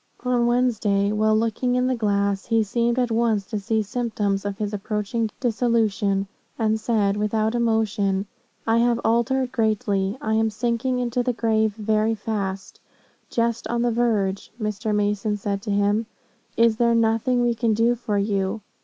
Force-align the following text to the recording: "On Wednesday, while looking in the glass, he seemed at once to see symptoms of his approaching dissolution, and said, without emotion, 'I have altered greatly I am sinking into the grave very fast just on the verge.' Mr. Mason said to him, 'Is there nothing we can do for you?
"On 0.25 0.47
Wednesday, 0.47 1.11
while 1.11 1.35
looking 1.37 1.75
in 1.75 1.85
the 1.85 1.93
glass, 1.93 2.45
he 2.45 2.63
seemed 2.63 2.97
at 2.97 3.11
once 3.11 3.45
to 3.45 3.59
see 3.59 3.83
symptoms 3.83 4.45
of 4.45 4.57
his 4.57 4.73
approaching 4.73 5.29
dissolution, 5.39 6.25
and 6.57 6.79
said, 6.79 7.15
without 7.15 7.53
emotion, 7.53 8.25
'I 8.65 8.77
have 8.79 9.01
altered 9.05 9.51
greatly 9.51 10.17
I 10.19 10.33
am 10.33 10.49
sinking 10.49 10.97
into 10.97 11.21
the 11.21 11.33
grave 11.33 11.75
very 11.75 12.15
fast 12.15 12.79
just 13.29 13.67
on 13.67 13.83
the 13.83 13.91
verge.' 13.91 14.51
Mr. 14.59 14.91
Mason 14.95 15.37
said 15.37 15.61
to 15.61 15.69
him, 15.69 16.07
'Is 16.57 16.77
there 16.77 16.95
nothing 16.95 17.43
we 17.43 17.53
can 17.53 17.75
do 17.75 17.93
for 17.93 18.17
you? 18.17 18.61